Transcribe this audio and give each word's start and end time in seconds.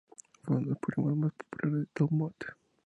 Fue 0.41 0.55
uno 0.55 0.61
de 0.61 0.65
los 0.69 0.79
programas 0.79 1.15
más 1.17 1.31
populares 1.33 1.85
de 1.87 1.89
DuMont. 1.93 2.43